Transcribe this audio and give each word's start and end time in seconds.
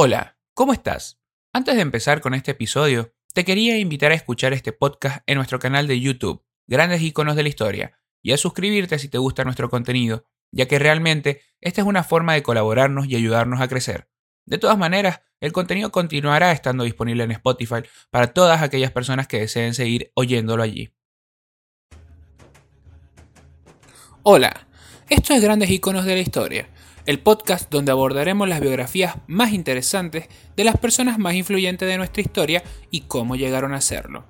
Hola, 0.00 0.38
¿cómo 0.54 0.72
estás? 0.72 1.18
Antes 1.52 1.74
de 1.74 1.80
empezar 1.80 2.20
con 2.20 2.32
este 2.32 2.52
episodio, 2.52 3.16
te 3.34 3.44
quería 3.44 3.78
invitar 3.78 4.12
a 4.12 4.14
escuchar 4.14 4.52
este 4.52 4.72
podcast 4.72 5.24
en 5.26 5.34
nuestro 5.34 5.58
canal 5.58 5.88
de 5.88 5.98
YouTube, 5.98 6.44
Grandes 6.68 7.02
Iconos 7.02 7.34
de 7.34 7.42
la 7.42 7.48
Historia, 7.48 7.98
y 8.22 8.30
a 8.30 8.36
suscribirte 8.36 9.00
si 9.00 9.08
te 9.08 9.18
gusta 9.18 9.42
nuestro 9.42 9.68
contenido, 9.68 10.24
ya 10.52 10.68
que 10.68 10.78
realmente 10.78 11.42
esta 11.60 11.80
es 11.80 11.86
una 11.88 12.04
forma 12.04 12.34
de 12.34 12.44
colaborarnos 12.44 13.08
y 13.08 13.16
ayudarnos 13.16 13.60
a 13.60 13.66
crecer. 13.66 14.08
De 14.46 14.58
todas 14.58 14.78
maneras, 14.78 15.22
el 15.40 15.50
contenido 15.50 15.90
continuará 15.90 16.52
estando 16.52 16.84
disponible 16.84 17.24
en 17.24 17.32
Spotify 17.32 17.82
para 18.10 18.28
todas 18.28 18.62
aquellas 18.62 18.92
personas 18.92 19.26
que 19.26 19.40
deseen 19.40 19.74
seguir 19.74 20.12
oyéndolo 20.14 20.62
allí. 20.62 20.94
Hola, 24.22 24.68
esto 25.08 25.34
es 25.34 25.42
Grandes 25.42 25.70
Iconos 25.70 26.04
de 26.04 26.14
la 26.14 26.20
Historia 26.20 26.68
el 27.08 27.20
podcast 27.20 27.70
donde 27.70 27.90
abordaremos 27.90 28.46
las 28.50 28.60
biografías 28.60 29.16
más 29.26 29.54
interesantes 29.54 30.26
de 30.56 30.64
las 30.64 30.76
personas 30.76 31.18
más 31.18 31.32
influyentes 31.36 31.88
de 31.88 31.96
nuestra 31.96 32.20
historia 32.20 32.62
y 32.90 33.00
cómo 33.00 33.34
llegaron 33.34 33.72
a 33.72 33.80
serlo. 33.80 34.26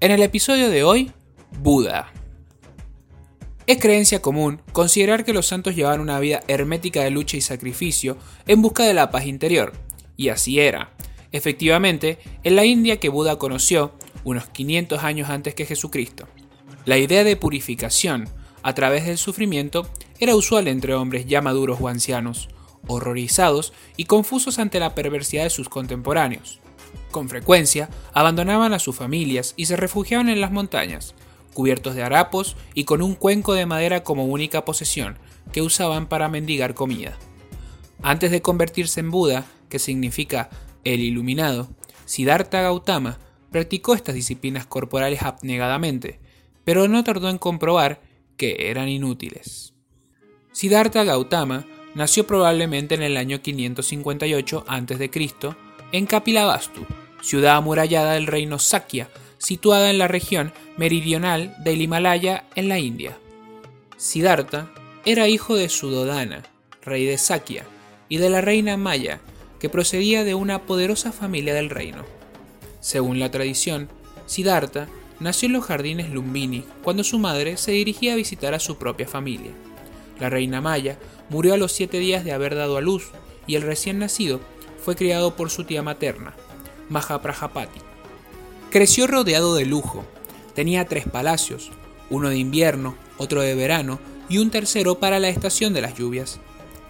En 0.00 0.10
el 0.10 0.22
episodio 0.22 0.70
de 0.70 0.82
hoy, 0.82 1.12
Buda. 1.60 2.10
Es 3.66 3.78
creencia 3.78 4.22
común 4.22 4.62
considerar 4.72 5.26
que 5.26 5.34
los 5.34 5.44
santos 5.44 5.76
llevaban 5.76 6.00
una 6.00 6.18
vida 6.18 6.42
hermética 6.48 7.04
de 7.04 7.10
lucha 7.10 7.36
y 7.36 7.42
sacrificio 7.42 8.16
en 8.46 8.62
busca 8.62 8.84
de 8.84 8.94
la 8.94 9.10
paz 9.10 9.26
interior, 9.26 9.74
y 10.16 10.30
así 10.30 10.58
era. 10.58 10.92
Efectivamente, 11.32 12.18
en 12.44 12.56
la 12.56 12.64
India 12.64 12.98
que 12.98 13.10
Buda 13.10 13.36
conoció, 13.36 13.92
unos 14.24 14.48
500 14.48 15.04
años 15.04 15.28
antes 15.28 15.54
que 15.54 15.66
Jesucristo. 15.66 16.26
La 16.86 16.96
idea 16.96 17.24
de 17.24 17.36
purificación 17.36 18.26
a 18.62 18.74
través 18.74 19.04
del 19.04 19.18
sufrimiento 19.18 19.86
era 20.20 20.34
usual 20.34 20.68
entre 20.68 20.94
hombres 20.94 21.26
ya 21.26 21.42
maduros 21.42 21.78
o 21.80 21.88
ancianos, 21.88 22.48
horrorizados 22.86 23.72
y 23.96 24.04
confusos 24.04 24.58
ante 24.58 24.80
la 24.80 24.94
perversidad 24.94 25.44
de 25.44 25.50
sus 25.50 25.68
contemporáneos. 25.68 26.60
Con 27.10 27.28
frecuencia, 27.28 27.88
abandonaban 28.12 28.72
a 28.72 28.78
sus 28.78 28.96
familias 28.96 29.54
y 29.56 29.66
se 29.66 29.76
refugiaban 29.76 30.28
en 30.28 30.40
las 30.40 30.52
montañas, 30.52 31.14
cubiertos 31.54 31.94
de 31.94 32.02
harapos 32.02 32.56
y 32.74 32.84
con 32.84 33.02
un 33.02 33.14
cuenco 33.14 33.54
de 33.54 33.66
madera 33.66 34.02
como 34.02 34.26
única 34.26 34.64
posesión, 34.64 35.18
que 35.52 35.62
usaban 35.62 36.08
para 36.08 36.28
mendigar 36.28 36.74
comida. 36.74 37.16
Antes 38.02 38.30
de 38.30 38.42
convertirse 38.42 39.00
en 39.00 39.10
Buda, 39.10 39.46
que 39.68 39.78
significa 39.78 40.50
el 40.84 41.00
iluminado, 41.00 41.68
Siddhartha 42.04 42.62
Gautama 42.62 43.18
practicó 43.50 43.94
estas 43.94 44.14
disciplinas 44.14 44.66
corporales 44.66 45.22
abnegadamente, 45.22 46.20
pero 46.64 46.88
no 46.88 47.02
tardó 47.04 47.30
en 47.30 47.38
comprobar 47.38 48.02
que 48.36 48.70
eran 48.70 48.88
inútiles. 48.88 49.75
Siddhartha 50.56 51.04
Gautama 51.04 51.66
nació 51.94 52.26
probablemente 52.26 52.94
en 52.94 53.02
el 53.02 53.18
año 53.18 53.42
558 53.42 54.64
a.C. 54.66 55.10
en 55.92 56.06
Kapilavastu, 56.06 56.86
ciudad 57.20 57.56
amurallada 57.56 58.14
del 58.14 58.26
reino 58.26 58.58
Sakya, 58.58 59.10
situada 59.36 59.90
en 59.90 59.98
la 59.98 60.08
región 60.08 60.54
meridional 60.78 61.54
del 61.62 61.82
Himalaya 61.82 62.46
en 62.54 62.70
la 62.70 62.78
India. 62.78 63.18
Siddhartha 63.98 64.72
era 65.04 65.28
hijo 65.28 65.56
de 65.56 65.68
Sudodana, 65.68 66.42
rey 66.80 67.04
de 67.04 67.18
Sakya, 67.18 67.66
y 68.08 68.16
de 68.16 68.30
la 68.30 68.40
reina 68.40 68.78
Maya, 68.78 69.20
que 69.60 69.68
procedía 69.68 70.24
de 70.24 70.34
una 70.34 70.62
poderosa 70.62 71.12
familia 71.12 71.52
del 71.52 71.68
reino. 71.68 72.02
Según 72.80 73.18
la 73.18 73.30
tradición, 73.30 73.90
Siddhartha 74.24 74.88
nació 75.20 75.48
en 75.48 75.52
los 75.52 75.66
jardines 75.66 76.08
Lumbini 76.08 76.64
cuando 76.82 77.04
su 77.04 77.18
madre 77.18 77.58
se 77.58 77.72
dirigía 77.72 78.14
a 78.14 78.16
visitar 78.16 78.54
a 78.54 78.58
su 78.58 78.78
propia 78.78 79.06
familia. 79.06 79.52
La 80.20 80.30
reina 80.30 80.60
Maya 80.60 80.98
murió 81.28 81.54
a 81.54 81.56
los 81.56 81.72
siete 81.72 81.98
días 81.98 82.24
de 82.24 82.32
haber 82.32 82.54
dado 82.54 82.76
a 82.76 82.80
luz 82.80 83.10
y 83.46 83.56
el 83.56 83.62
recién 83.62 83.98
nacido 83.98 84.40
fue 84.82 84.96
criado 84.96 85.36
por 85.36 85.50
su 85.50 85.64
tía 85.64 85.82
materna, 85.82 86.34
Mahaprajapati. 86.88 87.80
Creció 88.70 89.06
rodeado 89.06 89.54
de 89.54 89.66
lujo. 89.66 90.04
Tenía 90.54 90.86
tres 90.86 91.06
palacios, 91.08 91.70
uno 92.10 92.28
de 92.28 92.38
invierno, 92.38 92.96
otro 93.18 93.40
de 93.40 93.54
verano 93.54 93.98
y 94.28 94.38
un 94.38 94.50
tercero 94.50 94.98
para 94.98 95.18
la 95.18 95.28
estación 95.28 95.72
de 95.72 95.80
las 95.80 95.94
lluvias. 95.96 96.40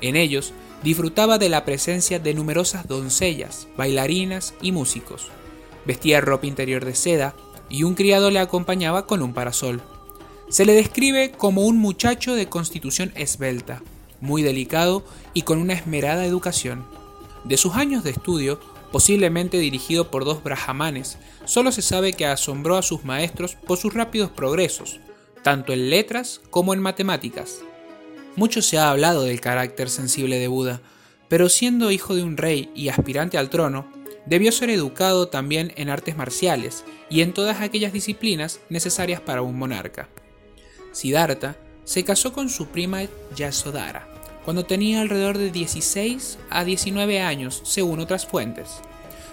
En 0.00 0.16
ellos 0.16 0.52
disfrutaba 0.82 1.38
de 1.38 1.48
la 1.48 1.64
presencia 1.64 2.18
de 2.18 2.34
numerosas 2.34 2.86
doncellas, 2.86 3.68
bailarinas 3.76 4.54
y 4.60 4.72
músicos. 4.72 5.28
Vestía 5.86 6.20
ropa 6.20 6.46
interior 6.46 6.84
de 6.84 6.94
seda 6.94 7.34
y 7.68 7.82
un 7.82 7.94
criado 7.94 8.30
le 8.30 8.38
acompañaba 8.38 9.06
con 9.06 9.22
un 9.22 9.32
parasol. 9.32 9.82
Se 10.48 10.64
le 10.64 10.74
describe 10.74 11.32
como 11.32 11.62
un 11.62 11.76
muchacho 11.76 12.36
de 12.36 12.48
constitución 12.48 13.12
esbelta, 13.16 13.82
muy 14.20 14.42
delicado 14.42 15.04
y 15.34 15.42
con 15.42 15.58
una 15.58 15.72
esmerada 15.72 16.24
educación. 16.24 16.86
De 17.42 17.56
sus 17.56 17.74
años 17.74 18.04
de 18.04 18.10
estudio, 18.10 18.60
posiblemente 18.92 19.58
dirigido 19.58 20.08
por 20.08 20.24
dos 20.24 20.44
brahmanes, 20.44 21.18
solo 21.44 21.72
se 21.72 21.82
sabe 21.82 22.12
que 22.12 22.26
asombró 22.26 22.76
a 22.76 22.82
sus 22.82 23.04
maestros 23.04 23.56
por 23.56 23.76
sus 23.76 23.92
rápidos 23.92 24.30
progresos, 24.30 25.00
tanto 25.42 25.72
en 25.72 25.90
letras 25.90 26.40
como 26.50 26.74
en 26.74 26.80
matemáticas. 26.80 27.62
Mucho 28.36 28.62
se 28.62 28.78
ha 28.78 28.90
hablado 28.90 29.24
del 29.24 29.40
carácter 29.40 29.90
sensible 29.90 30.38
de 30.38 30.46
Buda, 30.46 30.80
pero 31.28 31.48
siendo 31.48 31.90
hijo 31.90 32.14
de 32.14 32.22
un 32.22 32.36
rey 32.36 32.70
y 32.72 32.88
aspirante 32.88 33.36
al 33.36 33.50
trono, 33.50 33.90
debió 34.26 34.52
ser 34.52 34.70
educado 34.70 35.26
también 35.26 35.72
en 35.76 35.90
artes 35.90 36.16
marciales 36.16 36.84
y 37.10 37.22
en 37.22 37.32
todas 37.32 37.60
aquellas 37.60 37.92
disciplinas 37.92 38.60
necesarias 38.68 39.20
para 39.20 39.42
un 39.42 39.58
monarca. 39.58 40.08
Siddhartha 40.96 41.56
se 41.84 42.04
casó 42.04 42.32
con 42.32 42.48
su 42.48 42.68
prima 42.68 43.02
Yasodhara 43.36 44.08
cuando 44.46 44.64
tenía 44.64 45.02
alrededor 45.02 45.36
de 45.36 45.50
16 45.50 46.38
a 46.48 46.64
19 46.64 47.20
años, 47.20 47.60
según 47.66 48.00
otras 48.00 48.24
fuentes. 48.24 48.80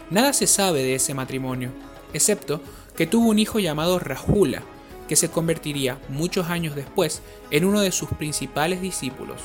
Nada 0.10 0.34
se 0.34 0.46
sabe 0.46 0.84
de 0.84 0.96
ese 0.96 1.14
matrimonio, 1.14 1.72
excepto 2.12 2.60
que 2.98 3.08
tuvo 3.08 3.30
un 3.30 3.40
hijo 3.40 3.60
llamado 3.60 3.98
Rahula, 3.98 4.62
que 5.08 5.16
se 5.16 5.32
convertiría 5.32 6.00
muchos 6.10 6.50
años 6.50 6.76
después 6.76 7.22
en 7.50 7.64
uno 7.64 7.80
de 7.80 7.94
sus 7.94 8.10
principales 8.10 8.82
discípulos. 8.82 9.38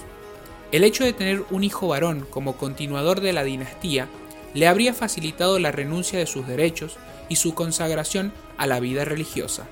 El 0.73 0.83
hecho 0.83 1.05
de 1.05 1.12
tener 1.12 1.45
un 1.53 1.62
hijo 1.62 1.87
varón 1.87 2.27
como 2.31 2.56
continuador 2.56 3.21
de 3.21 3.33
la 3.33 3.45
dinastía 3.45 4.09
le 4.55 4.67
habría 4.67 4.93
facilitado 4.93 5.61
la 5.61 5.71
renuncia 5.71 6.19
de 6.19 6.27
sus 6.27 6.49
derechos 6.49 6.97
y 7.29 7.37
su 7.37 7.55
consagración 7.55 8.33
a 8.56 8.67
la 8.67 8.81
vida 8.81 9.05
religiosa. 9.05 9.69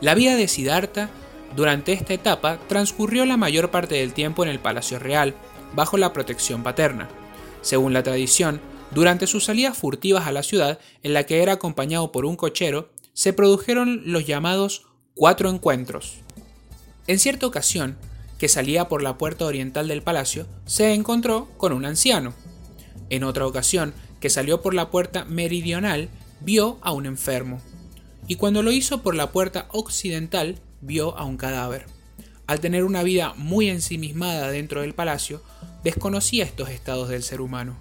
La 0.00 0.14
vida 0.14 0.34
de 0.34 0.48
Siddhartha 0.48 1.10
durante 1.56 1.92
esta 1.92 2.14
etapa 2.14 2.58
transcurrió 2.68 3.24
la 3.24 3.36
mayor 3.36 3.70
parte 3.70 3.96
del 3.96 4.12
tiempo 4.12 4.42
en 4.42 4.50
el 4.50 4.58
Palacio 4.58 4.98
Real, 4.98 5.34
bajo 5.74 5.96
la 5.96 6.12
protección 6.12 6.62
paterna. 6.62 7.08
Según 7.62 7.92
la 7.92 8.02
tradición, 8.02 8.60
durante 8.94 9.26
sus 9.26 9.44
salidas 9.44 9.76
furtivas 9.76 10.26
a 10.26 10.32
la 10.32 10.42
ciudad, 10.42 10.78
en 11.02 11.12
la 11.12 11.24
que 11.24 11.42
era 11.42 11.52
acompañado 11.52 12.12
por 12.12 12.24
un 12.24 12.36
cochero, 12.36 12.90
se 13.12 13.32
produjeron 13.32 14.02
los 14.06 14.26
llamados 14.26 14.86
cuatro 15.14 15.50
encuentros. 15.50 16.18
En 17.06 17.18
cierta 17.18 17.46
ocasión, 17.46 17.98
que 18.38 18.48
salía 18.48 18.88
por 18.88 19.02
la 19.02 19.18
puerta 19.18 19.44
oriental 19.44 19.88
del 19.88 20.02
palacio, 20.02 20.46
se 20.66 20.94
encontró 20.94 21.48
con 21.56 21.72
un 21.72 21.84
anciano. 21.84 22.34
En 23.10 23.24
otra 23.24 23.46
ocasión, 23.46 23.92
que 24.20 24.30
salió 24.30 24.62
por 24.62 24.74
la 24.74 24.90
puerta 24.90 25.24
meridional, 25.24 26.08
vio 26.40 26.78
a 26.82 26.92
un 26.92 27.06
enfermo. 27.06 27.60
Y 28.28 28.36
cuando 28.36 28.62
lo 28.62 28.70
hizo 28.70 29.02
por 29.02 29.14
la 29.14 29.32
puerta 29.32 29.66
occidental, 29.72 30.60
vio 30.80 31.16
a 31.16 31.24
un 31.24 31.36
cadáver. 31.36 31.86
Al 32.46 32.60
tener 32.60 32.84
una 32.84 33.02
vida 33.02 33.34
muy 33.36 33.68
ensimismada 33.68 34.50
dentro 34.50 34.80
del 34.80 34.94
palacio, 34.94 35.42
desconocía 35.84 36.44
estos 36.44 36.70
estados 36.70 37.08
del 37.08 37.22
ser 37.22 37.40
humano. 37.40 37.76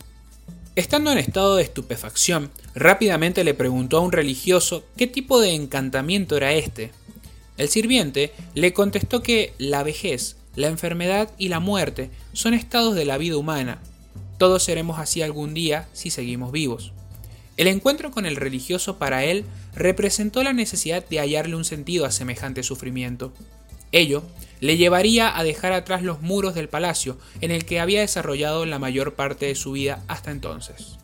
Estando 0.75 1.11
en 1.11 1.17
estado 1.17 1.55
de 1.55 1.63
estupefacción, 1.63 2.51
rápidamente 2.75 3.43
le 3.43 3.53
preguntó 3.53 3.97
a 3.97 4.01
un 4.01 4.11
religioso 4.11 4.83
qué 4.95 5.07
tipo 5.07 5.41
de 5.41 5.55
encantamiento 5.55 6.37
era 6.37 6.53
este. 6.53 6.91
El 7.57 7.69
sirviente 7.69 8.31
le 8.53 8.73
contestó 8.73 9.23
que 9.23 9.53
la 9.57 9.81
vejez, 9.83 10.37
la 10.55 10.67
enfermedad 10.67 11.31
y 11.37 11.47
la 11.47 11.59
muerte 11.59 12.11
son 12.33 12.53
estados 12.53 12.93
de 12.93 13.05
la 13.05 13.17
vida 13.17 13.37
humana. 13.37 13.81
Todos 14.37 14.63
seremos 14.63 14.99
así 14.99 15.23
algún 15.23 15.55
día 15.55 15.87
si 15.93 16.11
seguimos 16.11 16.51
vivos. 16.51 16.93
El 17.57 17.65
encuentro 17.67 18.11
con 18.11 18.27
el 18.27 18.35
religioso 18.35 18.99
para 18.99 19.23
él 19.23 19.43
representó 19.75 20.43
la 20.43 20.53
necesidad 20.53 21.03
de 21.07 21.19
hallarle 21.19 21.55
un 21.55 21.65
sentido 21.65 22.05
a 22.05 22.11
semejante 22.11 22.61
sufrimiento. 22.61 23.33
Ello 23.91 24.23
le 24.59 24.77
llevaría 24.77 25.37
a 25.37 25.43
dejar 25.43 25.73
atrás 25.73 26.03
los 26.03 26.21
muros 26.21 26.53
del 26.53 26.69
palacio 26.69 27.17
en 27.41 27.49
el 27.49 27.65
que 27.65 27.79
había 27.79 28.01
desarrollado 28.01 28.65
la 28.67 28.77
mayor 28.77 29.15
parte 29.15 29.47
de 29.47 29.55
su 29.55 29.71
vida 29.71 30.03
hasta 30.07 30.29
entonces. 30.29 30.97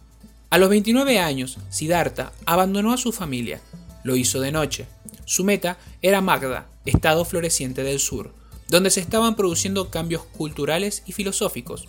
A 0.52 0.60
los 0.60 0.70
29 0.70 1.18
años, 1.18 1.58
Siddhartha 1.72 2.32
abandonó 2.46 2.94
a 2.94 2.98
su 2.98 3.12
familia. 3.12 3.60
Lo 4.04 4.16
hizo 4.16 4.40
de 4.40 4.52
noche. 4.52 4.86
Su 5.26 5.44
meta 5.44 5.78
era 6.04 6.22
Magda, 6.22 6.68
estado 6.86 7.26
floreciente 7.26 7.84
del 7.84 8.00
sur, 8.00 8.32
donde 8.68 8.92
se 8.92 9.00
estaban 9.00 9.36
produciendo 9.36 9.90
cambios 9.90 10.24
culturales 10.26 11.02
y 11.08 11.14
filosóficos, 11.14 11.88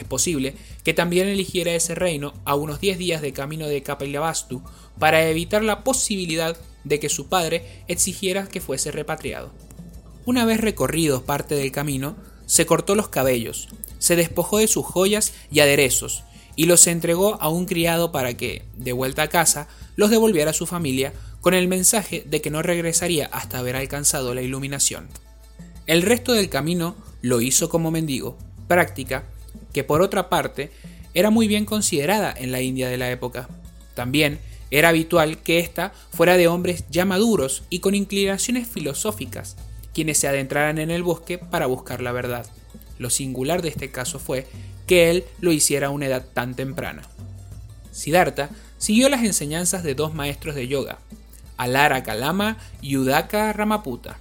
es 0.00 0.06
posible 0.06 0.54
que 0.82 0.94
también 0.94 1.28
eligiera 1.28 1.72
ese 1.72 1.94
reino 1.94 2.34
a 2.44 2.54
unos 2.54 2.80
10 2.80 2.98
días 2.98 3.22
de 3.22 3.32
camino 3.32 3.66
de 3.66 3.82
Kapilavastu 3.82 4.62
para 4.98 5.26
evitar 5.28 5.62
la 5.62 5.84
posibilidad 5.84 6.56
de 6.84 7.00
que 7.00 7.08
su 7.08 7.28
padre 7.28 7.84
exigiera 7.88 8.48
que 8.48 8.60
fuese 8.60 8.90
repatriado. 8.90 9.52
Una 10.24 10.44
vez 10.44 10.60
recorrido 10.60 11.24
parte 11.24 11.54
del 11.54 11.72
camino, 11.72 12.16
se 12.46 12.66
cortó 12.66 12.94
los 12.94 13.08
cabellos, 13.08 13.68
se 13.98 14.16
despojó 14.16 14.58
de 14.58 14.68
sus 14.68 14.84
joyas 14.84 15.32
y 15.50 15.60
aderezos, 15.60 16.24
y 16.56 16.66
los 16.66 16.86
entregó 16.86 17.40
a 17.40 17.48
un 17.48 17.66
criado 17.66 18.12
para 18.12 18.34
que, 18.34 18.64
de 18.76 18.92
vuelta 18.92 19.22
a 19.22 19.28
casa, 19.28 19.68
los 19.96 20.10
devolviera 20.10 20.50
a 20.50 20.54
su 20.54 20.66
familia 20.66 21.12
con 21.40 21.54
el 21.54 21.68
mensaje 21.68 22.24
de 22.26 22.40
que 22.40 22.50
no 22.50 22.62
regresaría 22.62 23.26
hasta 23.26 23.58
haber 23.58 23.76
alcanzado 23.76 24.34
la 24.34 24.42
iluminación. 24.42 25.08
El 25.86 26.02
resto 26.02 26.32
del 26.32 26.48
camino 26.48 26.96
lo 27.22 27.40
hizo 27.40 27.68
como 27.68 27.90
mendigo, 27.90 28.36
práctica 28.68 29.24
que 29.72 29.84
por 29.84 30.02
otra 30.02 30.28
parte 30.28 30.70
era 31.14 31.30
muy 31.30 31.48
bien 31.48 31.64
considerada 31.64 32.32
en 32.36 32.52
la 32.52 32.60
India 32.60 32.88
de 32.88 32.98
la 32.98 33.10
época. 33.10 33.48
También 33.94 34.40
era 34.70 34.90
habitual 34.90 35.38
que 35.38 35.58
ésta 35.58 35.92
fuera 36.12 36.36
de 36.36 36.48
hombres 36.48 36.84
ya 36.90 37.04
maduros 37.04 37.64
y 37.70 37.80
con 37.80 37.94
inclinaciones 37.94 38.68
filosóficas, 38.68 39.56
quienes 39.92 40.18
se 40.18 40.28
adentraran 40.28 40.78
en 40.78 40.90
el 40.90 41.02
bosque 41.02 41.38
para 41.38 41.66
buscar 41.66 42.00
la 42.00 42.12
verdad. 42.12 42.46
Lo 42.98 43.10
singular 43.10 43.62
de 43.62 43.70
este 43.70 43.90
caso 43.90 44.18
fue 44.18 44.46
que 44.86 45.10
él 45.10 45.24
lo 45.40 45.52
hiciera 45.52 45.88
a 45.88 45.90
una 45.90 46.06
edad 46.06 46.24
tan 46.32 46.54
temprana. 46.54 47.02
Siddhartha 47.92 48.50
siguió 48.78 49.08
las 49.08 49.24
enseñanzas 49.24 49.82
de 49.82 49.94
dos 49.94 50.14
maestros 50.14 50.54
de 50.54 50.68
yoga, 50.68 50.98
Alara 51.56 52.02
Kalama 52.02 52.56
y 52.80 52.96
Udaka 52.96 53.52
Ramaputa. 53.52 54.18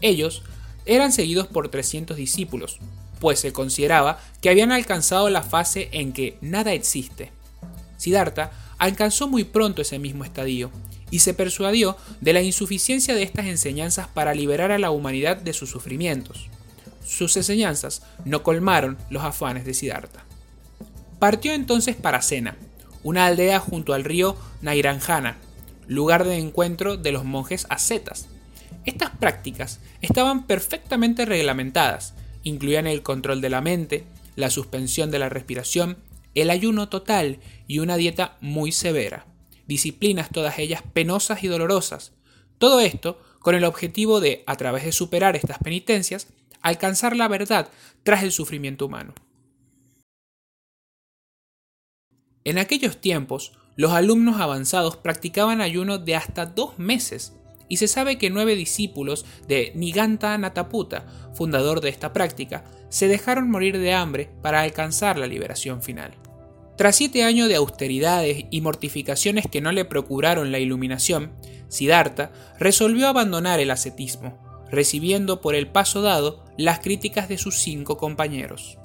Ellos 0.00 0.42
eran 0.86 1.12
seguidos 1.12 1.46
por 1.46 1.68
300 1.68 2.16
discípulos, 2.16 2.78
pues 3.20 3.38
se 3.38 3.52
consideraba 3.52 4.18
que 4.40 4.50
habían 4.50 4.72
alcanzado 4.72 5.30
la 5.30 5.42
fase 5.42 5.88
en 5.92 6.12
que 6.12 6.36
nada 6.40 6.72
existe. 6.72 7.30
Siddhartha 7.96 8.50
alcanzó 8.78 9.28
muy 9.28 9.44
pronto 9.44 9.82
ese 9.82 9.98
mismo 9.98 10.24
estadio 10.24 10.70
y 11.10 11.20
se 11.20 11.34
persuadió 11.34 11.96
de 12.20 12.32
la 12.32 12.40
insuficiencia 12.40 13.14
de 13.14 13.22
estas 13.22 13.46
enseñanzas 13.46 14.08
para 14.08 14.34
liberar 14.34 14.72
a 14.72 14.78
la 14.78 14.90
humanidad 14.90 15.36
de 15.36 15.52
sus 15.52 15.70
sufrimientos. 15.70 16.48
Sus 17.04 17.36
enseñanzas 17.36 18.02
no 18.24 18.42
colmaron 18.42 18.96
los 19.10 19.22
afanes 19.22 19.64
de 19.64 19.74
Siddhartha. 19.74 20.24
Partió 21.18 21.52
entonces 21.52 21.96
para 21.96 22.22
Sena, 22.22 22.56
una 23.02 23.26
aldea 23.26 23.60
junto 23.60 23.92
al 23.92 24.04
río 24.04 24.36
Nairanjana, 24.62 25.38
lugar 25.86 26.24
de 26.24 26.38
encuentro 26.38 26.96
de 26.96 27.12
los 27.12 27.24
monjes 27.24 27.66
ascetas. 27.68 28.28
Estas 28.86 29.10
prácticas 29.10 29.80
estaban 30.00 30.46
perfectamente 30.46 31.26
reglamentadas, 31.26 32.14
incluían 32.42 32.86
el 32.86 33.02
control 33.02 33.40
de 33.40 33.50
la 33.50 33.60
mente, 33.60 34.04
la 34.36 34.50
suspensión 34.50 35.10
de 35.10 35.18
la 35.18 35.28
respiración, 35.28 35.98
el 36.34 36.50
ayuno 36.50 36.88
total 36.88 37.38
y 37.66 37.80
una 37.80 37.96
dieta 37.96 38.36
muy 38.40 38.72
severa, 38.72 39.26
disciplinas 39.66 40.30
todas 40.30 40.58
ellas 40.58 40.82
penosas 40.92 41.42
y 41.44 41.48
dolorosas. 41.48 42.12
Todo 42.58 42.80
esto 42.80 43.20
con 43.40 43.54
el 43.54 43.64
objetivo 43.64 44.20
de, 44.20 44.44
a 44.46 44.56
través 44.56 44.84
de 44.84 44.92
superar 44.92 45.34
estas 45.34 45.58
penitencias, 45.58 46.28
alcanzar 46.60 47.16
la 47.16 47.28
verdad 47.28 47.68
tras 48.02 48.22
el 48.22 48.32
sufrimiento 48.32 48.86
humano. 48.86 49.14
En 52.44 52.58
aquellos 52.58 53.00
tiempos, 53.00 53.52
los 53.76 53.92
alumnos 53.92 54.40
avanzados 54.40 54.96
practicaban 54.96 55.60
ayuno 55.60 55.98
de 55.98 56.16
hasta 56.16 56.46
dos 56.46 56.78
meses 56.78 57.32
y 57.70 57.78
se 57.78 57.88
sabe 57.88 58.18
que 58.18 58.28
nueve 58.28 58.56
discípulos 58.56 59.24
de 59.48 59.72
Niganta 59.74 60.36
Nataputa, 60.36 61.06
fundador 61.32 61.80
de 61.80 61.88
esta 61.88 62.12
práctica, 62.12 62.64
se 62.90 63.08
dejaron 63.08 63.48
morir 63.48 63.78
de 63.78 63.94
hambre 63.94 64.28
para 64.42 64.60
alcanzar 64.60 65.16
la 65.16 65.28
liberación 65.28 65.80
final. 65.80 66.10
Tras 66.76 66.96
siete 66.96 67.22
años 67.22 67.48
de 67.48 67.54
austeridades 67.54 68.44
y 68.50 68.60
mortificaciones 68.60 69.46
que 69.50 69.60
no 69.60 69.70
le 69.70 69.84
procuraron 69.84 70.50
la 70.50 70.58
iluminación, 70.58 71.32
Siddhartha 71.68 72.32
resolvió 72.58 73.06
abandonar 73.06 73.60
el 73.60 73.70
ascetismo, 73.70 74.66
recibiendo 74.70 75.40
por 75.40 75.54
el 75.54 75.68
paso 75.68 76.02
dado 76.02 76.44
las 76.58 76.80
críticas 76.80 77.28
de 77.28 77.38
sus 77.38 77.58
cinco 77.58 77.98
compañeros. 77.98 78.78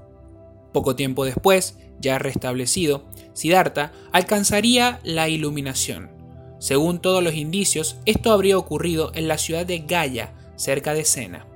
Poco 0.74 0.96
tiempo 0.96 1.26
después, 1.26 1.80
ya 2.00 2.20
restablecido, 2.20 3.10
Siddhartha 3.34 3.94
alcanzaría 4.12 5.00
la 5.04 5.28
iluminación. 5.28 6.15
Según 6.60 7.00
todos 7.00 7.24
los 7.24 7.36
indicios, 7.36 7.98
esto 8.06 8.32
habría 8.32 8.58
ocurrido 8.58 9.12
en 9.14 9.28
la 9.28 9.38
ciudad 9.38 9.66
de 9.66 9.80
Gaya, 9.80 10.34
cerca 10.56 10.94
de 10.94 11.06
Sena. 11.06 11.48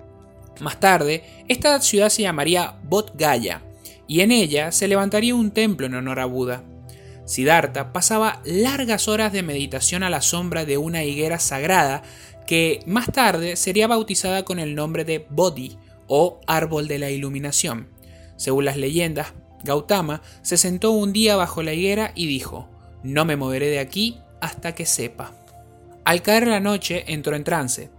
Más 0.59 0.79
tarde, 0.79 1.23
esta 1.47 1.79
ciudad 1.81 2.09
se 2.09 2.23
llamaría 2.23 2.79
Bodh 2.83 3.11
Gaya, 3.15 3.61
y 4.07 4.21
en 4.21 4.31
ella 4.31 4.71
se 4.71 4.87
levantaría 4.87 5.35
un 5.35 5.51
templo 5.51 5.85
en 5.85 5.95
honor 5.95 6.19
a 6.19 6.25
Buda. 6.25 6.63
Siddhartha 7.25 7.93
pasaba 7.93 8.41
largas 8.43 9.07
horas 9.07 9.31
de 9.31 9.43
meditación 9.43 10.03
a 10.03 10.09
la 10.09 10.21
sombra 10.21 10.65
de 10.65 10.77
una 10.77 11.03
higuera 11.03 11.37
sagrada 11.39 12.01
que 12.47 12.79
más 12.87 13.11
tarde 13.11 13.55
sería 13.55 13.87
bautizada 13.87 14.43
con 14.43 14.57
el 14.57 14.73
nombre 14.73 15.05
de 15.05 15.27
Bodhi 15.29 15.77
o 16.07 16.41
Árbol 16.47 16.87
de 16.87 16.97
la 16.97 17.11
Iluminación. 17.11 17.87
Según 18.35 18.65
las 18.65 18.77
leyendas, 18.77 19.33
Gautama 19.63 20.23
se 20.41 20.57
sentó 20.57 20.89
un 20.89 21.13
día 21.13 21.35
bajo 21.35 21.61
la 21.61 21.73
higuera 21.73 22.11
y 22.15 22.25
dijo, 22.25 22.67
no 23.03 23.25
me 23.25 23.35
moveré 23.35 23.67
de 23.67 23.79
aquí 23.79 24.17
hasta 24.41 24.74
que 24.75 24.86
sepa. 24.86 25.33
Al 26.03 26.21
caer 26.21 26.47
la 26.47 26.59
noche 26.59 27.06
entró 27.07 27.36
en 27.36 27.44
trance 27.44 27.89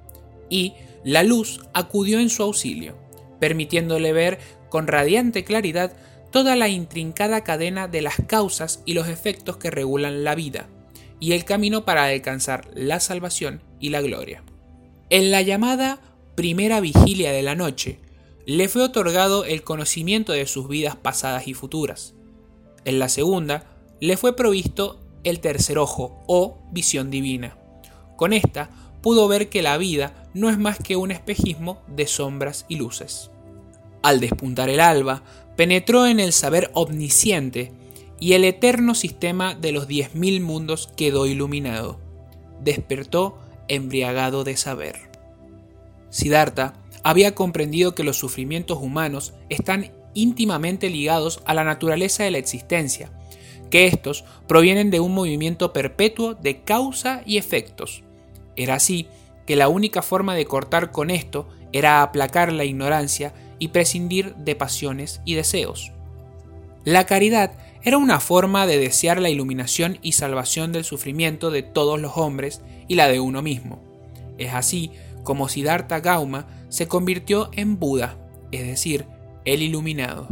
y 0.49 0.75
la 1.05 1.23
luz 1.23 1.61
acudió 1.73 2.19
en 2.21 2.31
su 2.31 2.43
auxilio, 2.43 2.97
permitiéndole 3.39 4.13
ver 4.13 4.39
con 4.69 4.87
radiante 4.87 5.45
claridad 5.45 5.93
toda 6.31 6.57
la 6.57 6.69
intrincada 6.69 7.43
cadena 7.43 7.89
de 7.89 8.03
las 8.03 8.17
causas 8.27 8.83
y 8.85 8.95
los 8.95 9.09
efectos 9.09 9.57
que 9.57 9.71
regulan 9.71 10.25
la 10.25 10.35
vida, 10.35 10.69
y 11.19 11.33
el 11.33 11.45
camino 11.45 11.85
para 11.85 12.05
alcanzar 12.05 12.69
la 12.75 13.01
salvación 13.01 13.63
y 13.81 13.91
la 13.91 14.01
gloria. 14.01 14.43
En 15.11 15.31
la 15.31 15.43
llamada 15.43 16.01
primera 16.37 16.81
vigilia 16.81 17.33
de 17.33 17.43
la 17.43 17.55
noche, 17.55 17.99
le 18.47 18.69
fue 18.69 18.83
otorgado 18.83 19.45
el 19.45 19.63
conocimiento 19.63 20.33
de 20.33 20.47
sus 20.47 20.69
vidas 20.69 20.97
pasadas 20.97 21.47
y 21.49 21.55
futuras. 21.55 22.15
En 22.85 22.99
la 22.99 23.09
segunda, 23.09 23.67
le 24.01 24.17
fue 24.17 24.35
provisto 24.35 25.00
el 25.25 25.41
tercer 25.41 25.79
ojo 25.79 26.23
o 26.27 26.59
visión 26.71 27.11
divina. 27.11 27.57
Con 28.17 28.33
esta 28.33 28.71
pudo 29.03 29.29
ver 29.29 29.49
que 29.49 29.63
la 29.63 29.79
vida 29.79 30.29
no 30.35 30.51
es 30.51 30.59
más 30.59 30.79
que 30.79 30.97
un 30.97 31.11
espejismo 31.11 31.81
de 31.89 32.07
sombras 32.07 32.67
y 32.69 32.77
luces. 32.77 33.31
Al 34.03 34.21
despuntar 34.21 34.69
el 34.69 34.81
alba, 34.81 35.23
penetró 35.57 36.07
en 36.07 36.21
el 36.21 36.33
saber 36.33 36.71
omnisciente 36.75 37.73
y 38.19 38.35
el 38.35 38.45
eterno 38.45 38.95
sistema 38.95 39.55
de 39.55 39.73
los 39.73 39.89
diez 39.89 40.15
mil 40.15 40.41
mundos 40.41 40.91
quedó 40.97 41.27
iluminado. 41.27 41.99
Despertó 42.63 43.39
embriagado 43.69 44.45
de 44.45 44.57
saber. 44.57 45.11
Siddhartha 46.11 46.75
había 47.03 47.35
comprendido 47.35 47.95
que 47.95 48.05
los 48.05 48.19
sufrimientos 48.19 48.79
humanos 48.79 49.33
están 49.49 49.93
íntimamente 50.13 50.91
ligados 50.91 51.41
a 51.45 51.55
la 51.55 51.65
naturaleza 51.65 52.25
de 52.25 52.33
la 52.33 52.39
existencia, 52.39 53.11
que 53.71 53.87
estos 53.87 54.25
provienen 54.47 54.91
de 54.91 55.01
un 55.01 55.15
movimiento 55.15 55.73
perpetuo 55.73 56.35
de 56.35 56.63
causa 56.63 57.23
y 57.25 57.39
efectos. 57.39 58.03
Era 58.57 58.75
así 58.75 59.07
que 59.47 59.57
la 59.57 59.69
única 59.69 60.03
forma 60.03 60.35
de 60.35 60.45
cortar 60.45 60.91
con 60.91 61.11
esto 61.11 61.49
era 61.73 62.03
aplacar 62.03 62.53
la 62.53 62.65
ignorancia 62.65 63.33
y 63.59 63.69
prescindir 63.69 64.35
de 64.35 64.57
pasiones 64.57 65.21
y 65.25 65.35
deseos. 65.35 65.93
La 66.85 67.07
caridad 67.07 67.53
era 67.83 67.99
una 67.99 68.21
forma 68.21 68.67
de 68.67 68.79
desear 68.79 69.21
la 69.21 69.31
iluminación 69.31 69.99
y 70.03 70.13
salvación 70.13 70.73
del 70.73 70.85
sufrimiento 70.85 71.51
de 71.51 71.63
todos 71.63 72.01
los 72.01 72.17
hombres 72.17 72.63
y 72.89 72.95
la 72.95 73.09
de 73.09 73.21
uno 73.21 73.43
mismo. 73.43 73.83
Es 74.39 74.53
así 74.55 74.91
como 75.23 75.49
Siddhartha 75.49 76.01
Gauma 76.01 76.47
se 76.69 76.89
convirtió 76.89 77.51
en 77.53 77.79
Buda, 77.79 78.17
es 78.53 78.67
decir, 78.67 79.07
el 79.45 79.63
iluminado. 79.63 80.29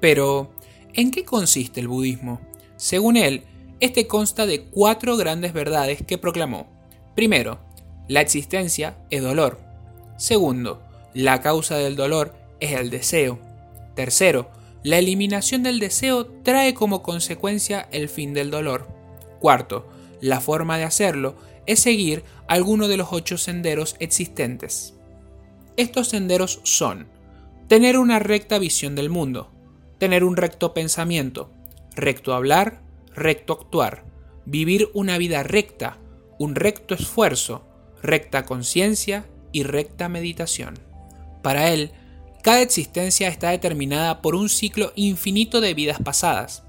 Pero, 0.00 0.50
¿en 0.94 1.10
qué 1.10 1.24
consiste 1.24 1.80
el 1.80 1.88
budismo? 1.88 2.40
Según 2.76 3.16
él, 3.16 3.44
este 3.80 4.06
consta 4.06 4.46
de 4.46 4.62
cuatro 4.64 5.16
grandes 5.16 5.52
verdades 5.52 6.02
que 6.06 6.18
proclamó. 6.18 6.66
Primero, 7.14 7.58
la 8.08 8.20
existencia 8.20 8.96
es 9.10 9.22
dolor. 9.22 9.60
Segundo, 10.16 10.82
la 11.14 11.40
causa 11.40 11.76
del 11.76 11.96
dolor 11.96 12.34
es 12.60 12.72
el 12.72 12.90
deseo. 12.90 13.38
Tercero, 13.94 14.50
la 14.82 14.98
eliminación 14.98 15.62
del 15.62 15.78
deseo 15.78 16.26
trae 16.26 16.74
como 16.74 17.02
consecuencia 17.02 17.88
el 17.92 18.08
fin 18.08 18.34
del 18.34 18.50
dolor. 18.50 18.88
Cuarto, 19.40 19.88
la 20.20 20.40
forma 20.40 20.78
de 20.78 20.84
hacerlo 20.84 21.36
es 21.66 21.80
seguir 21.80 22.24
alguno 22.48 22.88
de 22.88 22.96
los 22.96 23.08
ocho 23.12 23.38
senderos 23.38 23.96
existentes. 24.00 24.94
Estos 25.76 26.08
senderos 26.08 26.60
son 26.64 27.06
tener 27.68 27.96
una 27.98 28.18
recta 28.18 28.58
visión 28.58 28.94
del 28.94 29.08
mundo, 29.08 29.51
tener 30.02 30.24
un 30.24 30.36
recto 30.36 30.74
pensamiento, 30.74 31.52
recto 31.94 32.34
hablar, 32.34 32.82
recto 33.14 33.52
actuar, 33.52 34.04
vivir 34.44 34.88
una 34.94 35.16
vida 35.16 35.44
recta, 35.44 35.96
un 36.40 36.56
recto 36.56 36.94
esfuerzo, 36.94 37.64
recta 38.02 38.44
conciencia 38.44 39.26
y 39.52 39.62
recta 39.62 40.08
meditación. 40.08 40.74
Para 41.40 41.70
él, 41.70 41.92
cada 42.42 42.62
existencia 42.62 43.28
está 43.28 43.50
determinada 43.50 44.22
por 44.22 44.34
un 44.34 44.48
ciclo 44.48 44.92
infinito 44.96 45.60
de 45.60 45.72
vidas 45.72 46.00
pasadas. 46.02 46.64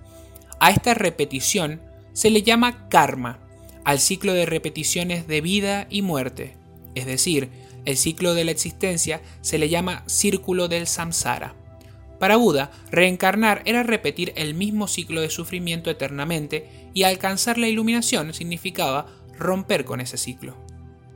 A 0.60 0.70
esta 0.70 0.94
repetición 0.94 1.82
se 2.14 2.30
le 2.30 2.44
llama 2.44 2.88
karma, 2.88 3.40
al 3.84 4.00
ciclo 4.00 4.34
de 4.34 4.46
repeticiones 4.46 5.26
de 5.26 5.42
vida 5.42 5.88
y 5.90 6.04
muerte, 6.04 6.56
es 6.94 7.08
decir, 7.08 7.50
el 7.86 7.98
ciclo 7.98 8.36
de 8.36 8.44
la 8.44 8.52
existencia 8.52 9.24
se 9.42 9.58
le 9.58 9.70
llama 9.70 10.04
círculo 10.06 10.68
del 10.68 10.86
samsara. 10.86 11.56
Para 12.24 12.38
Buda, 12.38 12.72
reencarnar 12.90 13.64
era 13.66 13.84
repetir 13.84 14.32
el 14.38 14.54
mismo 14.54 14.88
ciclo 14.88 15.20
de 15.20 15.30
sufrimiento 15.30 15.90
eternamente 15.90 16.70
y 16.94 17.04
alcanzar 17.04 17.58
la 17.58 17.68
iluminación 17.68 18.34
significaba 18.34 19.08
romper 19.38 19.84
con 19.84 20.00
ese 20.00 20.18
ciclo. 20.18 20.56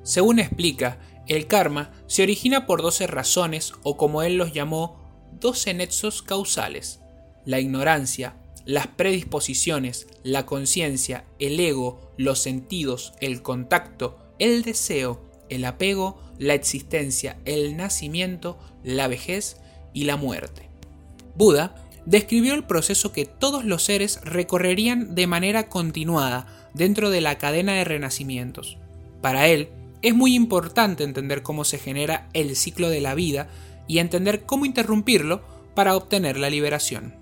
Según 0.03 0.37
explica, 0.39 0.99
el 1.25 1.47
karma 1.47 1.93
se 2.07 2.23
origina 2.23 2.65
por 2.65 2.81
12 2.81 3.07
razones 3.07 3.71
o 3.83 3.95
como 3.95 4.21
él 4.21 4.35
los 4.35 4.51
llamó, 4.51 4.99
12 5.39 5.75
nexos 5.75 6.23
causales. 6.23 6.99
La 7.45 7.61
ignorancia, 7.61 8.35
las 8.65 8.87
predisposiciones, 8.87 10.07
la 10.23 10.45
conciencia, 10.45 11.23
el 11.39 11.57
ego, 11.57 12.11
los 12.17 12.39
sentidos, 12.39 13.13
el 13.21 13.41
contacto, 13.41 14.19
el 14.39 14.61
deseo, 14.61 15.23
el 15.47 15.63
apego, 15.63 16.21
la 16.37 16.53
existencia, 16.53 17.37
el 17.45 17.77
nacimiento, 17.77 18.59
la 18.83 19.07
vejez 19.07 19.55
y 19.93 20.03
la 20.03 20.17
muerte. 20.17 20.67
Buda 21.37 21.75
describió 22.05 22.53
el 22.53 22.63
proceso 22.63 23.11
que 23.11 23.25
todos 23.25 23.63
los 23.63 23.83
seres 23.83 24.19
recorrerían 24.23 25.13
de 25.13 25.27
manera 25.27 25.69
continuada 25.69 26.47
dentro 26.73 27.09
de 27.09 27.21
la 27.21 27.37
cadena 27.37 27.73
de 27.73 27.83
renacimientos. 27.83 28.77
Para 29.21 29.47
él, 29.47 29.69
es 30.01 30.15
muy 30.15 30.35
importante 30.35 31.03
entender 31.03 31.43
cómo 31.43 31.63
se 31.63 31.79
genera 31.79 32.29
el 32.33 32.55
ciclo 32.55 32.89
de 32.89 33.01
la 33.01 33.15
vida 33.15 33.49
y 33.87 33.99
entender 33.99 34.43
cómo 34.43 34.65
interrumpirlo 34.65 35.41
para 35.75 35.95
obtener 35.95 36.37
la 36.37 36.49
liberación. 36.49 37.15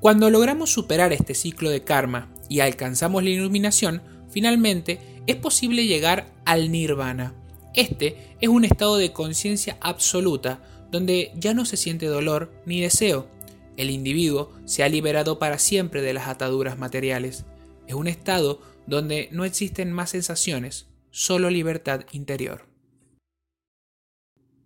Cuando 0.00 0.30
logramos 0.30 0.72
superar 0.72 1.12
este 1.12 1.34
ciclo 1.34 1.68
de 1.68 1.84
karma 1.84 2.28
y 2.48 2.60
alcanzamos 2.60 3.22
la 3.22 3.30
iluminación, 3.30 4.02
finalmente 4.30 4.98
es 5.26 5.36
posible 5.36 5.86
llegar 5.86 6.32
al 6.44 6.72
nirvana. 6.72 7.34
Este 7.74 8.34
es 8.40 8.48
un 8.48 8.64
estado 8.64 8.96
de 8.96 9.12
conciencia 9.12 9.76
absoluta 9.80 10.60
donde 10.90 11.32
ya 11.34 11.54
no 11.54 11.64
se 11.64 11.76
siente 11.76 12.06
dolor 12.06 12.52
ni 12.66 12.80
deseo. 12.80 13.28
El 13.76 13.90
individuo 13.90 14.52
se 14.64 14.82
ha 14.82 14.88
liberado 14.88 15.38
para 15.38 15.58
siempre 15.58 16.02
de 16.02 16.12
las 16.12 16.28
ataduras 16.28 16.78
materiales. 16.78 17.44
Es 17.86 17.94
un 17.94 18.08
estado 18.08 18.60
donde 18.86 19.28
no 19.32 19.44
existen 19.44 19.92
más 19.92 20.10
sensaciones, 20.10 20.86
solo 21.10 21.50
libertad 21.50 22.04
interior. 22.12 22.66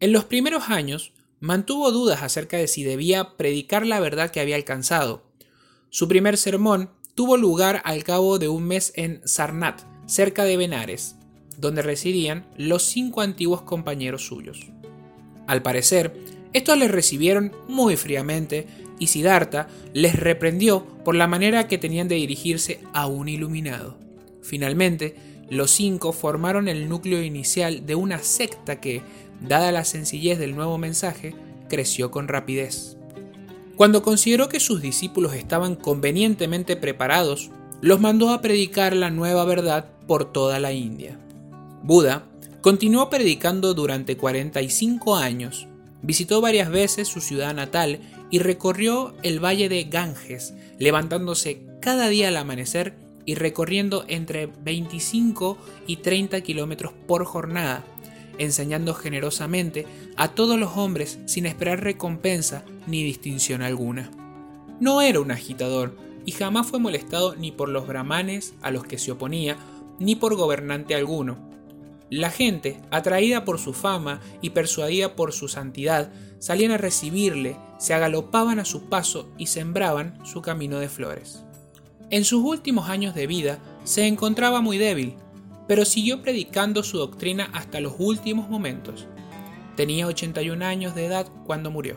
En 0.00 0.12
los 0.12 0.24
primeros 0.24 0.68
años, 0.68 1.12
mantuvo 1.40 1.90
dudas 1.92 2.22
acerca 2.22 2.56
de 2.56 2.68
si 2.68 2.84
debía 2.84 3.36
predicar 3.36 3.86
la 3.86 4.00
verdad 4.00 4.30
que 4.30 4.40
había 4.40 4.56
alcanzado. 4.56 5.22
Su 5.90 6.08
primer 6.08 6.36
sermón 6.36 6.90
tuvo 7.14 7.36
lugar 7.36 7.82
al 7.84 8.02
cabo 8.02 8.38
de 8.38 8.48
un 8.48 8.64
mes 8.64 8.92
en 8.96 9.20
Sarnat, 9.26 9.82
cerca 10.06 10.44
de 10.44 10.56
Benares, 10.56 11.16
donde 11.58 11.82
residían 11.82 12.46
los 12.56 12.82
cinco 12.82 13.20
antiguos 13.20 13.62
compañeros 13.62 14.26
suyos. 14.26 14.66
Al 15.46 15.62
parecer, 15.62 16.14
estos 16.52 16.78
les 16.78 16.90
recibieron 16.90 17.52
muy 17.68 17.96
fríamente 17.96 18.66
y 18.98 19.08
Siddhartha 19.08 19.68
les 19.92 20.16
reprendió 20.18 20.86
por 21.04 21.14
la 21.14 21.26
manera 21.26 21.66
que 21.68 21.78
tenían 21.78 22.08
de 22.08 22.14
dirigirse 22.14 22.80
a 22.92 23.06
un 23.06 23.28
iluminado. 23.28 23.96
Finalmente, 24.42 25.16
los 25.50 25.70
cinco 25.70 26.12
formaron 26.12 26.68
el 26.68 26.88
núcleo 26.88 27.22
inicial 27.22 27.86
de 27.86 27.94
una 27.94 28.18
secta 28.20 28.80
que, 28.80 29.02
dada 29.40 29.72
la 29.72 29.84
sencillez 29.84 30.38
del 30.38 30.54
nuevo 30.54 30.78
mensaje, 30.78 31.34
creció 31.68 32.10
con 32.10 32.28
rapidez. 32.28 32.96
Cuando 33.76 34.02
consideró 34.02 34.48
que 34.48 34.60
sus 34.60 34.80
discípulos 34.80 35.34
estaban 35.34 35.74
convenientemente 35.74 36.76
preparados, 36.76 37.50
los 37.80 38.00
mandó 38.00 38.30
a 38.30 38.40
predicar 38.40 38.94
la 38.94 39.10
nueva 39.10 39.44
verdad 39.44 39.90
por 40.06 40.32
toda 40.32 40.60
la 40.60 40.72
India. 40.72 41.18
Buda 41.82 42.26
continuó 42.64 43.10
predicando 43.10 43.74
durante 43.74 44.16
45 44.16 45.16
años, 45.16 45.68
visitó 46.00 46.40
varias 46.40 46.70
veces 46.70 47.08
su 47.08 47.20
ciudad 47.20 47.54
natal 47.54 48.00
y 48.30 48.38
recorrió 48.38 49.14
el 49.22 49.38
valle 49.38 49.68
de 49.68 49.84
Ganges, 49.84 50.54
levantándose 50.78 51.60
cada 51.82 52.08
día 52.08 52.28
al 52.28 52.38
amanecer 52.38 52.94
y 53.26 53.34
recorriendo 53.34 54.06
entre 54.08 54.46
25 54.46 55.58
y 55.86 55.96
30 55.96 56.40
kilómetros 56.40 56.94
por 57.06 57.26
jornada, 57.26 57.84
enseñando 58.38 58.94
generosamente 58.94 59.84
a 60.16 60.28
todos 60.28 60.58
los 60.58 60.78
hombres 60.78 61.18
sin 61.26 61.44
esperar 61.44 61.84
recompensa 61.84 62.64
ni 62.86 63.04
distinción 63.04 63.60
alguna. 63.60 64.10
No 64.80 65.02
era 65.02 65.20
un 65.20 65.32
agitador 65.32 65.98
y 66.24 66.32
jamás 66.32 66.68
fue 66.68 66.78
molestado 66.78 67.36
ni 67.36 67.52
por 67.52 67.68
los 67.68 67.86
brahmanes 67.86 68.54
a 68.62 68.70
los 68.70 68.84
que 68.84 68.96
se 68.96 69.12
oponía, 69.12 69.58
ni 69.98 70.16
por 70.16 70.34
gobernante 70.34 70.94
alguno. 70.94 71.52
La 72.10 72.30
gente, 72.30 72.80
atraída 72.90 73.44
por 73.44 73.58
su 73.58 73.72
fama 73.72 74.20
y 74.42 74.50
persuadida 74.50 75.16
por 75.16 75.32
su 75.32 75.48
santidad, 75.48 76.12
salían 76.38 76.72
a 76.72 76.78
recibirle, 76.78 77.56
se 77.78 77.94
agalopaban 77.94 78.58
a 78.58 78.64
su 78.64 78.88
paso 78.88 79.30
y 79.38 79.46
sembraban 79.46 80.18
su 80.24 80.42
camino 80.42 80.78
de 80.78 80.88
flores. 80.88 81.44
En 82.10 82.24
sus 82.24 82.44
últimos 82.44 82.88
años 82.88 83.14
de 83.14 83.26
vida 83.26 83.58
se 83.84 84.06
encontraba 84.06 84.60
muy 84.60 84.78
débil, 84.78 85.14
pero 85.66 85.84
siguió 85.84 86.22
predicando 86.22 86.82
su 86.82 86.98
doctrina 86.98 87.48
hasta 87.52 87.80
los 87.80 87.94
últimos 87.98 88.50
momentos. 88.50 89.06
Tenía 89.76 90.06
81 90.06 90.64
años 90.64 90.94
de 90.94 91.06
edad 91.06 91.26
cuando 91.46 91.70
murió. 91.70 91.96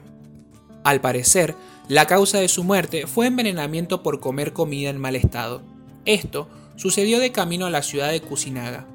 Al 0.83 1.01
parecer, 1.01 1.53
la 1.89 2.07
causa 2.07 2.39
de 2.39 2.47
su 2.47 2.63
muerte 2.63 3.07
fue 3.07 3.27
envenenamiento 3.27 4.03
por 4.03 4.19
comer 4.19 4.53
comida 4.53 4.89
en 4.89 4.97
mal 4.97 5.15
estado. 5.15 5.61
Esto 6.05 6.47
sucedió 6.77 7.19
de 7.19 7.33
camino 7.33 7.65
a 7.65 7.69
la 7.69 7.83
ciudad 7.83 8.11
de 8.11 8.21
Kusinaga. 8.21 8.87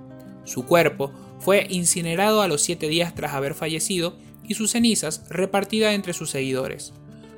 Su 0.44 0.66
cuerpo 0.66 1.12
fue 1.38 1.66
incinerado 1.70 2.42
a 2.42 2.48
los 2.48 2.62
siete 2.62 2.88
días 2.88 3.14
tras 3.14 3.34
haber 3.34 3.54
fallecido 3.54 4.16
y 4.46 4.54
sus 4.54 4.72
cenizas 4.72 5.24
repartidas 5.28 5.94
entre 5.94 6.12
sus 6.12 6.30
seguidores. 6.30 6.92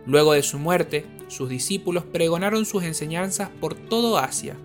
Luego 0.06 0.32
de 0.32 0.42
su 0.42 0.58
muerte, 0.58 1.06
sus 1.28 1.48
discípulos 1.48 2.04
pregonaron 2.04 2.66
sus 2.66 2.82
enseñanzas 2.82 3.48
por 3.60 3.74
todo 3.74 4.18
Asia, 4.18 4.56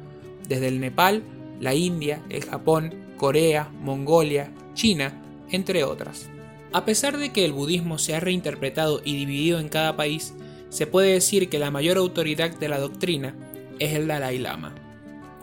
desde 0.47 0.67
el 0.67 0.79
Nepal 0.79 1.23
la 1.59 1.73
India, 1.73 2.23
el 2.29 2.45
Japón, 2.45 2.95
Corea, 3.17 3.69
Mongolia, 3.81 4.51
China, 4.73 5.21
entre 5.51 5.83
otras. 5.83 6.29
A 6.71 6.85
pesar 6.85 7.17
de 7.17 7.31
que 7.31 7.45
el 7.45 7.53
budismo 7.53 7.97
se 7.97 8.15
ha 8.15 8.19
reinterpretado 8.19 9.01
y 9.03 9.15
dividido 9.15 9.59
en 9.59 9.69
cada 9.69 9.95
país, 9.95 10.33
se 10.69 10.87
puede 10.87 11.13
decir 11.13 11.49
que 11.49 11.59
la 11.59 11.71
mayor 11.71 11.97
autoridad 11.97 12.51
de 12.51 12.69
la 12.69 12.79
doctrina 12.79 13.35
es 13.79 13.93
el 13.93 14.07
Dalai 14.07 14.37
Lama. 14.37 14.75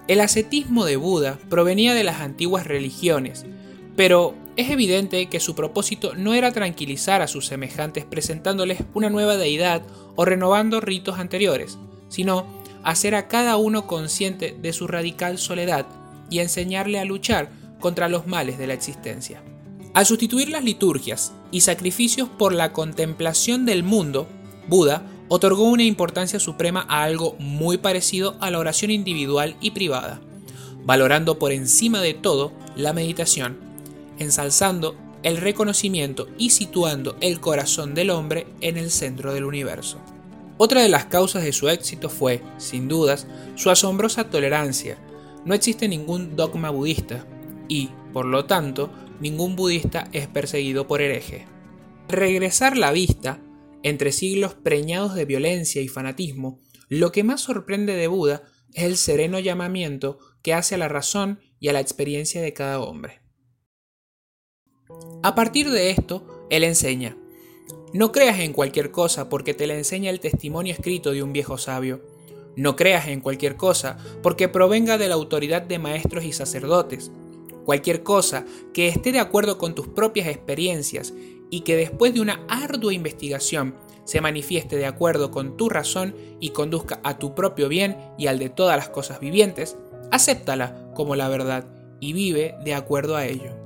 El 0.09 0.21
ascetismo 0.21 0.85
de 0.85 0.97
Buda 0.97 1.39
provenía 1.49 1.93
de 1.93 2.05
las 2.05 2.21
antiguas 2.21 2.65
religiones, 2.67 3.45
pero 3.97 4.35
es 4.57 4.71
evidente 4.71 5.27
que 5.27 5.41
su 5.41 5.57
propósito 5.57 6.15
no 6.15 6.33
era 6.33 6.53
tranquilizar 6.53 7.23
a 7.23 7.27
sus 7.27 7.47
semejantes 7.47 8.05
presentándoles 8.05 8.85
una 8.95 9.11
nueva 9.11 9.37
deidad 9.37 9.83
o 10.15 10.25
renovando 10.25 10.81
ritos 10.81 11.19
anteriores, 11.19 11.77
sino 12.09 12.47
hacer 12.85 13.17
a 13.17 13.27
cada 13.27 13.57
uno 13.57 13.89
consciente 13.89 14.57
de 14.63 14.73
su 14.73 14.87
radical 14.87 15.39
soledad 15.39 15.87
y 16.31 16.39
enseñarle 16.39 17.01
a 17.01 17.05
luchar 17.05 17.51
contra 17.81 18.09
los 18.09 18.29
males 18.29 18.59
de 18.59 18.69
la 18.69 18.75
existencia. 18.75 19.43
Al 19.93 20.07
sustituir 20.07 20.51
las 20.51 20.63
liturgias 20.63 21.33
y 21.51 21.63
sacrificios 21.63 22.29
por 22.29 22.53
la 22.53 22.73
contemplación 22.73 23.67
del 23.67 23.83
mundo, 23.83 24.29
Buda 24.69 25.03
otorgó 25.29 25.65
una 25.65 25.83
importancia 25.83 26.39
suprema 26.39 26.87
a 26.89 27.03
algo 27.03 27.37
muy 27.39 27.79
parecido 27.79 28.37
a 28.41 28.51
la 28.51 28.59
oración 28.59 28.91
individual 28.91 29.57
y 29.61 29.73
privada, 29.73 30.21
valorando 30.85 31.39
por 31.39 31.53
encima 31.53 32.01
de 32.01 32.15
todo 32.15 32.53
la 32.77 32.93
meditación, 32.93 33.59
ensalzando 34.19 34.97
el 35.23 35.39
reconocimiento 35.39 36.29
y 36.39 36.51
situando 36.51 37.17
el 37.21 37.41
corazón 37.41 37.95
del 37.95 38.11
hombre 38.11 38.47
en 38.61 38.77
el 38.77 38.91
centro 38.91 39.35
del 39.35 39.45
universo. 39.45 39.99
Otra 40.59 40.83
de 40.83 40.89
las 40.89 41.07
causas 41.07 41.43
de 41.43 41.53
su 41.53 41.69
éxito 41.69 42.09
fue, 42.09 42.43
sin 42.59 42.89
dudas, 42.89 43.27
su 43.57 43.71
asombrosa 43.71 44.31
tolerancia, 44.31 44.99
no 45.45 45.55
existe 45.55 45.87
ningún 45.89 46.35
dogma 46.35 46.71
budista 46.71 47.25
y, 47.69 47.91
por 48.13 48.27
lo 48.27 48.47
tanto, 48.47 48.91
ningún 49.21 49.55
budista 49.55 50.09
es 50.13 50.27
perseguido 50.27 50.87
por 50.87 51.01
hereje. 51.01 51.47
Regresar 52.09 52.77
la 52.77 52.91
vista, 52.91 53.39
entre 53.87 54.11
siglos 54.11 54.55
preñados 54.55 55.15
de 55.15 55.27
violencia 55.27 55.81
y 55.81 55.87
fanatismo, 55.87 56.59
lo 56.89 57.13
que 57.13 57.23
más 57.23 57.41
sorprende 57.41 57.95
de 57.95 58.09
Buda 58.09 58.43
es 58.75 58.83
el 58.83 58.97
sereno 58.97 59.39
llamamiento 59.39 60.19
que 60.43 60.55
hace 60.55 60.75
a 60.75 60.79
la 60.79 60.89
razón 60.89 61.39
y 61.61 61.69
a 61.69 61.73
la 61.73 61.79
experiencia 61.79 62.43
de 62.43 62.53
cada 62.53 62.81
hombre. 62.81 63.21
A 65.23 65.37
partir 65.37 65.71
de 65.71 65.91
esto, 65.91 66.47
él 66.51 66.65
enseña, 66.65 67.17
no 67.93 68.11
creas 68.11 68.41
en 68.41 68.53
cualquier 68.53 68.91
cosa 68.91 69.29
porque 69.29 69.55
te 69.55 69.69
la 69.69 69.77
enseña 69.77 70.11
el 70.11 70.19
testimonio 70.19 70.73
escrito 70.73 71.13
de 71.13 71.23
un 71.23 71.33
viejo 71.33 71.57
sabio. 71.57 72.03
No 72.57 72.75
creas 72.75 73.07
en 73.07 73.21
cualquier 73.21 73.55
cosa, 73.55 73.99
porque 74.21 74.49
provenga 74.49 74.99
de 74.99 75.07
la 75.07 75.15
autoridad 75.15 75.63
de 75.63 75.79
maestros 75.79 76.25
y 76.25 76.33
sacerdotes. 76.33 77.13
Cualquier 77.65 78.03
cosa 78.03 78.47
que 78.75 78.89
esté 78.89 79.13
de 79.13 79.21
acuerdo 79.21 79.59
con 79.59 79.77
tus 79.77 79.87
propias 79.87 80.27
experiencias 80.27 81.15
y 81.51 81.61
que 81.61 81.77
después 81.77 82.15
de 82.15 82.21
una 82.21 82.45
ardua 82.49 82.93
investigación 82.93 83.77
se 84.05 84.21
manifieste 84.21 84.77
de 84.77 84.87
acuerdo 84.87 85.31
con 85.31 85.57
tu 85.57 85.69
razón 85.69 86.15
y 86.41 86.51
conduzca 86.51 87.01
a 87.03 87.19
tu 87.19 87.35
propio 87.35 87.69
bien 87.69 87.97
y 88.17 88.29
al 88.29 88.39
de 88.39 88.51
todas 88.51 88.77
las 88.77 88.89
cosas 88.89 89.21
vivientes, 89.21 89.77
acéptala 90.11 90.91
como 90.95 91.17
la 91.17 91.29
verdad 91.29 91.67
y 92.01 92.13
vive 92.13 92.55
de 92.65 92.75
acuerdo 92.75 93.17
a 93.17 93.27
ello. 93.27 93.57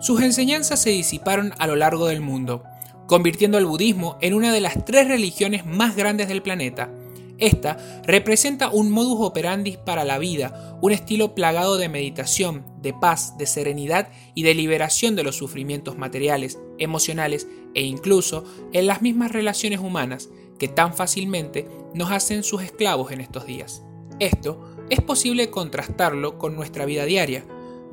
Sus 0.00 0.22
enseñanzas 0.22 0.80
se 0.80 0.90
disiparon 0.90 1.52
a 1.58 1.66
lo 1.66 1.76
largo 1.76 2.06
del 2.06 2.20
mundo. 2.20 2.62
convirtiendo 3.08 3.56
al 3.56 3.64
budismo 3.64 4.18
en 4.20 4.34
una 4.34 4.52
de 4.52 4.60
las 4.60 4.84
tres 4.84 5.08
religiones 5.08 5.64
más 5.64 5.96
grandes 5.96 6.28
del 6.28 6.42
planeta. 6.42 6.90
Esta 7.38 8.02
representa 8.04 8.68
un 8.68 8.90
modus 8.90 9.26
operandi 9.26 9.78
para 9.82 10.04
la 10.04 10.18
vida, 10.18 10.76
un 10.82 10.92
estilo 10.92 11.34
plagado 11.34 11.78
de 11.78 11.88
meditación, 11.88 12.66
de 12.82 12.92
paz, 12.92 13.36
de 13.38 13.46
serenidad 13.46 14.10
y 14.34 14.42
de 14.42 14.54
liberación 14.54 15.16
de 15.16 15.24
los 15.24 15.36
sufrimientos 15.36 15.98
materiales, 15.98 16.58
emocionales 16.78 17.48
e 17.74 17.82
incluso 17.82 18.44
en 18.72 18.86
las 18.86 19.02
mismas 19.02 19.32
relaciones 19.32 19.80
humanas 19.80 20.28
que 20.58 20.68
tan 20.68 20.94
fácilmente 20.94 21.68
nos 21.94 22.10
hacen 22.10 22.42
sus 22.42 22.62
esclavos 22.62 23.12
en 23.12 23.20
estos 23.20 23.46
días. 23.46 23.82
Esto 24.18 24.76
es 24.90 25.00
posible 25.00 25.50
contrastarlo 25.50 26.38
con 26.38 26.56
nuestra 26.56 26.84
vida 26.84 27.04
diaria, 27.04 27.44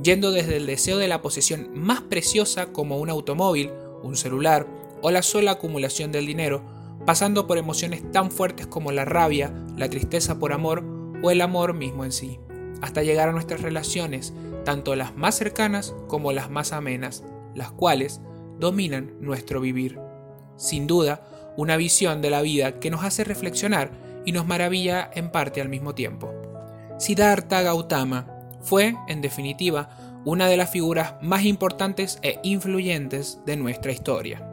yendo 0.02 0.32
desde 0.32 0.58
el 0.58 0.66
deseo 0.66 0.98
de 0.98 1.08
la 1.08 1.22
posesión 1.22 1.70
más 1.74 2.02
preciosa 2.02 2.68
como 2.74 2.98
un 2.98 3.10
automóvil, 3.10 3.72
un 4.04 4.16
celular 4.16 4.68
o 5.02 5.12
la 5.12 5.22
sola 5.22 5.52
acumulación 5.52 6.12
del 6.12 6.26
dinero, 6.26 6.64
pasando 7.06 7.48
por 7.48 7.58
emociones 7.58 8.12
tan 8.12 8.32
fuertes 8.32 8.68
como 8.68 8.92
la 8.92 9.06
rabia, 9.06 9.54
la 9.78 9.90
tristeza 9.90 10.40
por 10.40 10.54
amor 10.54 10.84
o 11.22 11.32
el 11.32 11.42
amor 11.42 11.74
mismo 11.74 12.04
en 12.04 12.12
sí, 12.12 12.40
hasta 12.82 13.04
llegar 13.04 13.30
a 13.30 13.32
nuestras 13.32 13.62
relaciones, 13.62 14.34
tanto 14.66 14.96
las 14.98 15.16
más 15.16 15.36
cercanas 15.36 15.96
como 16.08 16.34
las 16.34 16.50
más 16.50 16.74
amenas, 16.74 17.24
las 17.54 17.72
cuales 17.72 18.20
dominan 18.60 19.14
nuestro 19.22 19.62
vivir. 19.62 19.98
Sin 20.58 20.88
duda, 20.88 21.26
una 21.56 21.78
visión 21.78 22.22
de 22.22 22.30
la 22.30 22.42
vida 22.42 22.80
que 22.80 22.92
nos 22.92 23.06
hace 23.06 23.24
reflexionar 23.24 23.92
y 24.26 24.34
nos 24.34 24.46
maravilla 24.46 25.10
en 25.14 25.32
parte 25.32 25.62
al 25.62 25.70
mismo 25.70 25.96
tiempo. 25.96 26.34
Siddhartha 26.98 27.62
Gautama 27.62 28.28
fue, 28.62 28.96
en 29.08 29.22
definitiva, 29.22 30.22
una 30.26 30.48
de 30.48 30.58
las 30.58 30.72
figuras 30.72 31.16
más 31.22 31.46
importantes 31.46 32.20
e 32.24 32.40
influyentes 32.44 33.40
de 33.46 33.58
nuestra 33.58 33.92
historia. 33.92 34.52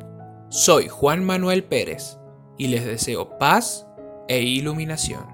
Soy 0.51 0.89
Juan 0.89 1.25
Manuel 1.25 1.65
Pérez 1.65 2.19
y 2.59 2.69
les 2.69 2.85
deseo 2.85 3.39
paz 3.39 3.87
e 4.29 4.43
iluminación. 4.43 5.32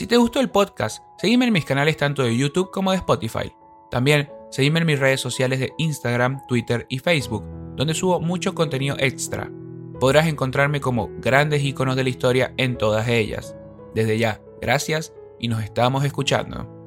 Si 0.00 0.06
te 0.06 0.16
gustó 0.16 0.40
el 0.40 0.48
podcast, 0.48 1.04
seguime 1.18 1.44
en 1.44 1.52
mis 1.52 1.66
canales 1.66 1.98
tanto 1.98 2.22
de 2.22 2.34
YouTube 2.34 2.70
como 2.70 2.90
de 2.90 2.96
Spotify. 2.96 3.52
También 3.90 4.30
seguime 4.50 4.80
en 4.80 4.86
mis 4.86 4.98
redes 4.98 5.20
sociales 5.20 5.60
de 5.60 5.74
Instagram, 5.76 6.40
Twitter 6.48 6.86
y 6.88 7.00
Facebook, 7.00 7.44
donde 7.76 7.92
subo 7.92 8.18
mucho 8.18 8.54
contenido 8.54 8.96
extra. 8.98 9.52
Podrás 10.00 10.26
encontrarme 10.26 10.80
como 10.80 11.10
grandes 11.18 11.62
iconos 11.62 11.96
de 11.96 12.04
la 12.04 12.08
historia 12.08 12.54
en 12.56 12.78
todas 12.78 13.08
ellas. 13.08 13.54
Desde 13.94 14.16
ya, 14.16 14.40
gracias 14.62 15.12
y 15.38 15.48
nos 15.48 15.62
estamos 15.62 16.02
escuchando. 16.02 16.79